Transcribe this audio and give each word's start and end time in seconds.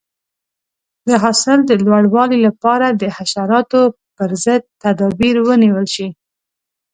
د 1.07 1.09
حاصل 1.23 1.59
د 1.65 1.71
لوړوالي 1.85 2.39
لپاره 2.47 2.87
د 3.01 3.03
حشراتو 3.17 3.81
پر 4.17 4.29
ضد 4.43 4.63
تدابیر 4.83 5.35
ونیول 5.47 5.85
شي. 5.95 6.07